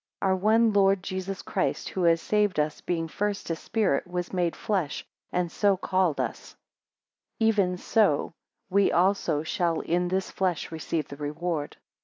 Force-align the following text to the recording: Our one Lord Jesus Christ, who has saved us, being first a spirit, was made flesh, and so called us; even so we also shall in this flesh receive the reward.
Our 0.19 0.35
one 0.35 0.73
Lord 0.73 1.03
Jesus 1.03 1.43
Christ, 1.43 1.89
who 1.89 2.01
has 2.05 2.19
saved 2.23 2.59
us, 2.59 2.81
being 2.81 3.07
first 3.07 3.51
a 3.51 3.55
spirit, 3.55 4.07
was 4.07 4.33
made 4.33 4.55
flesh, 4.55 5.05
and 5.31 5.51
so 5.51 5.77
called 5.77 6.19
us; 6.19 6.55
even 7.39 7.77
so 7.77 8.33
we 8.67 8.91
also 8.91 9.43
shall 9.43 9.81
in 9.81 10.07
this 10.07 10.31
flesh 10.31 10.71
receive 10.71 11.07
the 11.07 11.17
reward. 11.17 11.77